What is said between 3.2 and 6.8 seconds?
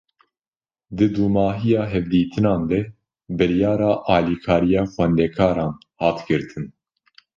biryara alîkariya xwendekaran hat girtin